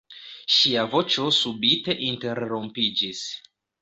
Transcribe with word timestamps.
Ŝia 0.53 0.85
voĉo 0.93 1.27
subite 1.39 1.97
interrompiĝis. 2.07 3.23